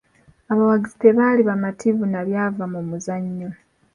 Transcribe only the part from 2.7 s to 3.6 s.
mu muzannyo.